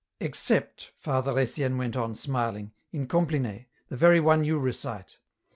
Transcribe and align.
"Except," 0.19 0.93
Father 0.97 1.37
Etienne 1.37 1.77
went 1.77 1.95
on, 1.95 2.15
smiling, 2.15 2.71
"in 2.91 3.05
Com 3.05 3.27
pline, 3.27 3.67
the 3.89 3.97
very 3.97 4.19
one 4.19 4.43
you 4.43 4.57
recite. 4.57 5.19